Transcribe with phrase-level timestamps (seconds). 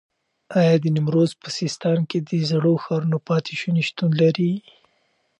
[0.59, 4.53] ایا د نیمروز په سیستان کې د زړو ښارونو پاتې شونې شتون لري؟